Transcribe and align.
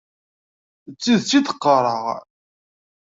D 0.91 0.95
tidet 1.03 1.31
i 1.37 1.39
d-qqareɣ. 1.45 2.03